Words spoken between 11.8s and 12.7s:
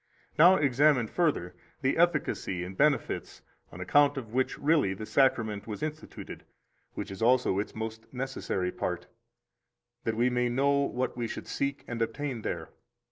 and obtain there.